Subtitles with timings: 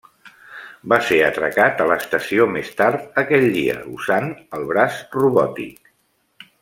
[0.93, 5.95] Va ser atracat a l'estació més tard aquell dia, usant el braç robòtic.